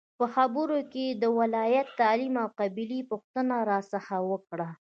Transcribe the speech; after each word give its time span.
په 0.19 0.25
خبرو 0.33 0.77
کې 0.91 1.03
یې 1.09 1.17
د 1.21 1.25
ولایت، 1.39 1.87
تعلیم 1.99 2.35
او 2.43 2.47
قبیلې 2.59 2.99
پوښتنه 3.11 3.53
راڅخه 3.69 4.17
وکړه. 4.31 4.67